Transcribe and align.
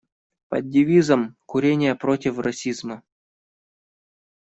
Под 0.49 0.67
девизом: 0.67 1.37
«Курение 1.45 1.93
против 1.93 2.39
расизма». 2.39 3.03